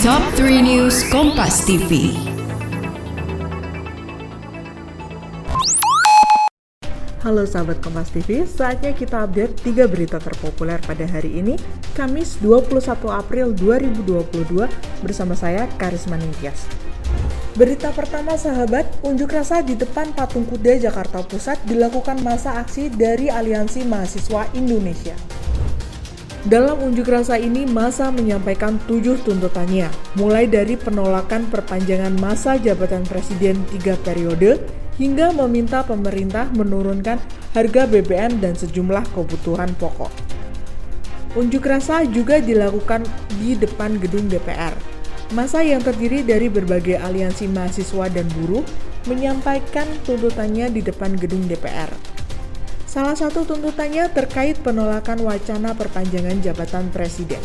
Top 0.00 0.24
3 0.32 0.64
News 0.64 1.04
Kompas 1.12 1.60
TV. 1.68 2.16
Halo 7.20 7.44
sahabat 7.44 7.84
Kompas 7.84 8.08
TV, 8.08 8.48
saatnya 8.48 8.96
kita 8.96 9.28
update 9.28 9.60
3 9.60 9.84
berita 9.92 10.16
terpopuler 10.16 10.80
pada 10.80 11.04
hari 11.04 11.44
ini, 11.44 11.60
Kamis 11.92 12.40
21 12.40 12.80
April 13.12 13.52
2022 13.52 15.04
bersama 15.04 15.36
saya 15.36 15.68
Karisma 15.76 16.16
Ningtyas. 16.16 16.64
Berita 17.52 17.92
pertama 17.92 18.40
sahabat, 18.40 18.88
unjuk 19.04 19.36
rasa 19.36 19.60
di 19.60 19.76
depan 19.76 20.16
Patung 20.16 20.48
Kuda 20.48 20.80
Jakarta 20.80 21.20
Pusat 21.20 21.60
dilakukan 21.68 22.24
masa 22.24 22.56
aksi 22.56 22.88
dari 22.88 23.28
Aliansi 23.28 23.84
Mahasiswa 23.84 24.48
Indonesia. 24.56 25.39
Dalam 26.48 26.80
unjuk 26.80 27.04
rasa 27.04 27.36
ini, 27.36 27.68
masa 27.68 28.08
menyampaikan 28.08 28.80
tujuh 28.88 29.20
tuntutannya, 29.28 29.92
mulai 30.16 30.48
dari 30.48 30.72
penolakan 30.72 31.44
perpanjangan 31.52 32.16
masa 32.16 32.56
jabatan 32.56 33.04
presiden 33.04 33.60
tiga 33.68 33.92
periode, 34.00 34.56
hingga 34.96 35.36
meminta 35.36 35.84
pemerintah 35.84 36.48
menurunkan 36.56 37.20
harga 37.52 37.82
BBM 37.84 38.40
dan 38.40 38.56
sejumlah 38.56 39.04
kebutuhan 39.12 39.68
pokok. 39.76 40.08
Unjuk 41.36 41.60
rasa 41.60 42.08
juga 42.08 42.40
dilakukan 42.40 43.04
di 43.36 43.52
depan 43.60 44.00
gedung 44.00 44.24
DPR. 44.24 44.72
Masa 45.36 45.60
yang 45.60 45.84
terdiri 45.84 46.24
dari 46.24 46.48
berbagai 46.48 47.04
aliansi 47.04 47.52
mahasiswa 47.52 48.08
dan 48.08 48.24
buruh 48.40 48.64
menyampaikan 49.04 49.86
tuntutannya 50.08 50.72
di 50.72 50.80
depan 50.80 51.20
gedung 51.20 51.44
DPR. 51.44 52.19
Salah 52.90 53.14
satu 53.14 53.46
tuntutannya 53.46 54.10
terkait 54.10 54.58
penolakan 54.66 55.22
wacana 55.22 55.78
perpanjangan 55.78 56.42
jabatan 56.42 56.90
presiden. 56.90 57.38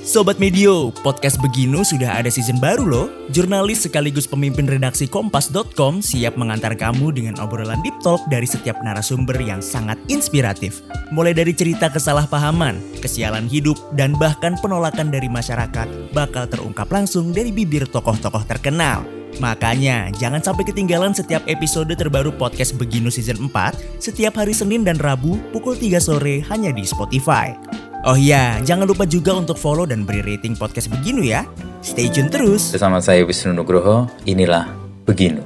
Sobat 0.00 0.40
Medio, 0.40 0.96
podcast 1.04 1.36
Beginu 1.44 1.84
sudah 1.84 2.16
ada 2.16 2.32
season 2.32 2.56
baru 2.56 2.88
loh. 2.88 3.06
Jurnalis 3.36 3.84
sekaligus 3.84 4.24
pemimpin 4.24 4.64
redaksi 4.64 5.04
Kompas.com 5.04 6.00
siap 6.00 6.40
mengantar 6.40 6.72
kamu 6.72 7.12
dengan 7.12 7.36
obrolan 7.36 7.84
deep 7.84 8.00
talk 8.00 8.24
dari 8.32 8.48
setiap 8.48 8.80
narasumber 8.80 9.36
yang 9.36 9.60
sangat 9.60 10.00
inspiratif. 10.08 10.80
Mulai 11.12 11.36
dari 11.36 11.52
cerita 11.52 11.92
kesalahpahaman, 11.92 12.80
kesialan 13.04 13.44
hidup, 13.44 13.76
dan 13.92 14.16
bahkan 14.16 14.56
penolakan 14.56 15.12
dari 15.12 15.28
masyarakat 15.28 16.16
bakal 16.16 16.48
terungkap 16.48 16.88
langsung 16.88 17.28
dari 17.28 17.52
bibir 17.52 17.84
tokoh-tokoh 17.84 18.48
terkenal. 18.48 19.21
Makanya, 19.40 20.12
jangan 20.12 20.44
sampai 20.44 20.68
ketinggalan 20.68 21.16
setiap 21.16 21.40
episode 21.48 21.88
terbaru 21.96 22.34
podcast 22.36 22.76
Beginu 22.76 23.08
Season 23.08 23.38
4 23.48 24.02
setiap 24.02 24.36
hari 24.36 24.52
Senin 24.52 24.84
dan 24.84 25.00
Rabu 25.00 25.40
pukul 25.54 25.78
3 25.78 25.96
sore 26.02 26.44
hanya 26.52 26.68
di 26.74 26.84
Spotify. 26.84 27.56
Oh 28.02 28.18
iya, 28.18 28.58
jangan 28.66 28.84
lupa 28.84 29.06
juga 29.06 29.32
untuk 29.32 29.54
follow 29.56 29.86
dan 29.86 30.02
beri 30.02 30.26
rating 30.26 30.58
podcast 30.58 30.90
Beginu 30.90 31.22
ya. 31.22 31.46
Stay 31.80 32.10
tune 32.10 32.28
terus. 32.28 32.74
Bersama 32.74 32.98
saya 32.98 33.22
Wisnu 33.22 33.54
Nugroho, 33.54 34.10
inilah 34.26 34.66
Beginu. 35.06 35.40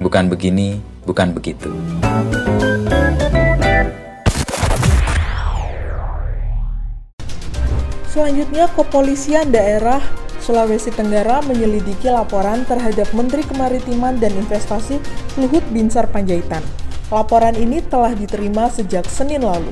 Bukan 0.00 0.26
begini, 0.26 0.80
bukan 1.06 1.30
begitu. 1.36 1.70
Selanjutnya, 8.12 8.68
Kepolisian 8.76 9.48
Daerah 9.48 10.04
Sulawesi 10.42 10.90
Tenggara 10.90 11.38
menyelidiki 11.46 12.10
laporan 12.10 12.66
terhadap 12.66 13.06
Menteri 13.14 13.46
Kemaritiman 13.46 14.18
dan 14.18 14.34
Investasi 14.34 14.98
Luhut 15.38 15.62
Binsar 15.70 16.10
Panjaitan. 16.10 16.66
Laporan 17.14 17.54
ini 17.54 17.78
telah 17.86 18.10
diterima 18.10 18.66
sejak 18.66 19.06
Senin 19.06 19.46
lalu. 19.46 19.70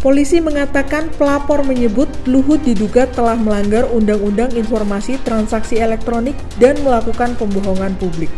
Polisi 0.00 0.40
mengatakan 0.40 1.12
pelapor 1.16 1.64
menyebut 1.64 2.08
Luhut 2.24 2.60
diduga 2.60 3.08
telah 3.08 3.36
melanggar 3.36 3.88
Undang-Undang 3.88 4.52
Informasi 4.56 5.20
Transaksi 5.20 5.80
Elektronik 5.80 6.36
dan 6.56 6.76
melakukan 6.80 7.36
pembohongan 7.36 7.96
publik. 8.00 8.28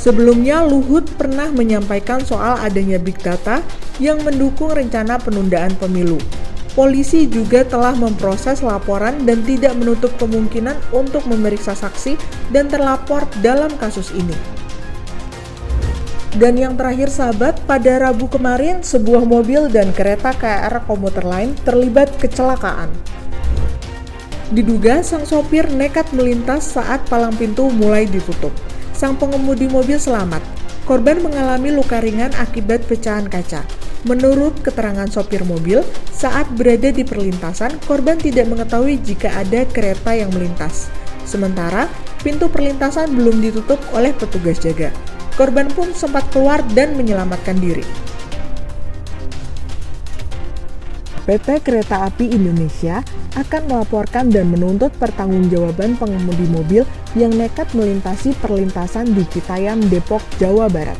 Sebelumnya, 0.00 0.64
Luhut 0.64 1.04
pernah 1.20 1.52
menyampaikan 1.52 2.24
soal 2.24 2.56
adanya 2.60 2.96
big 2.96 3.20
data 3.20 3.60
yang 4.00 4.20
mendukung 4.24 4.72
rencana 4.72 5.20
penundaan 5.20 5.76
pemilu. 5.76 6.16
Polisi 6.78 7.26
juga 7.26 7.66
telah 7.66 7.98
memproses 7.98 8.62
laporan 8.62 9.26
dan 9.26 9.42
tidak 9.42 9.74
menutup 9.74 10.14
kemungkinan 10.22 10.78
untuk 10.94 11.26
memeriksa 11.26 11.74
saksi 11.74 12.14
dan 12.54 12.70
terlapor 12.70 13.26
dalam 13.42 13.74
kasus 13.74 14.14
ini. 14.14 14.60
Dan 16.30 16.54
yang 16.54 16.78
terakhir 16.78 17.10
sahabat, 17.10 17.58
pada 17.66 18.06
Rabu 18.06 18.30
kemarin 18.30 18.86
sebuah 18.86 19.26
mobil 19.26 19.66
dan 19.66 19.90
kereta 19.90 20.30
KR 20.30 20.86
komuter 20.86 21.26
lain 21.26 21.58
terlibat 21.66 22.06
kecelakaan. 22.22 22.86
Diduga 24.54 25.02
sang 25.02 25.26
sopir 25.26 25.66
nekat 25.74 26.06
melintas 26.14 26.78
saat 26.78 27.02
palang 27.10 27.34
pintu 27.34 27.66
mulai 27.74 28.06
ditutup. 28.06 28.54
Sang 28.94 29.18
pengemudi 29.18 29.66
mobil 29.66 29.98
selamat. 29.98 30.42
Korban 30.86 31.18
mengalami 31.18 31.74
luka 31.74 31.98
ringan 31.98 32.30
akibat 32.38 32.86
pecahan 32.86 33.26
kaca. 33.26 33.79
Menurut 34.08 34.56
keterangan 34.64 35.04
sopir 35.12 35.44
mobil, 35.44 35.84
saat 36.08 36.48
berada 36.56 36.88
di 36.88 37.04
perlintasan, 37.04 37.76
korban 37.84 38.16
tidak 38.16 38.48
mengetahui 38.48 38.96
jika 39.04 39.28
ada 39.36 39.68
kereta 39.68 40.16
yang 40.16 40.32
melintas. 40.32 40.88
Sementara, 41.28 41.84
pintu 42.24 42.48
perlintasan 42.48 43.12
belum 43.12 43.44
ditutup 43.44 43.76
oleh 43.92 44.16
petugas 44.16 44.56
jaga. 44.56 44.88
Korban 45.36 45.68
pun 45.72 45.92
sempat 45.92 46.24
keluar 46.32 46.64
dan 46.72 46.96
menyelamatkan 46.96 47.60
diri. 47.60 47.84
PT 51.28 51.62
Kereta 51.62 52.08
Api 52.08 52.32
Indonesia 52.32 53.04
akan 53.38 53.70
melaporkan 53.70 54.32
dan 54.32 54.50
menuntut 54.50 54.90
pertanggungjawaban 54.98 55.94
pengemudi 55.94 56.48
mobil 56.50 56.82
yang 57.14 57.30
nekat 57.36 57.70
melintasi 57.76 58.34
perlintasan 58.42 59.12
di 59.14 59.22
Citayam, 59.30 59.78
Depok, 59.86 60.24
Jawa 60.42 60.66
Barat. 60.66 60.98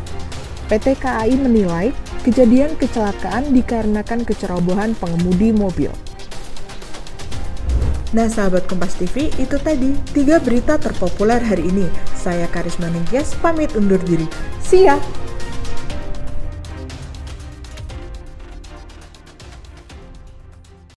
PT 0.70 1.02
KAI 1.02 1.34
menilai 1.34 1.90
kejadian 2.20 2.76
kecelakaan 2.76 3.52
dikarenakan 3.52 4.24
kecerobohan 4.28 4.92
pengemudi 4.96 5.52
mobil. 5.52 5.92
Nah 8.10 8.26
sahabat 8.26 8.66
Kompas 8.66 8.98
TV, 8.98 9.30
itu 9.38 9.54
tadi 9.62 9.94
tiga 10.10 10.42
berita 10.42 10.74
terpopuler 10.82 11.38
hari 11.38 11.70
ini. 11.70 11.86
Saya 12.18 12.50
Karisma 12.50 12.90
Ningtyas 12.90 13.38
pamit 13.38 13.70
undur 13.78 14.02
diri. 14.02 14.26
See 14.58 14.84
ya! 14.84 14.98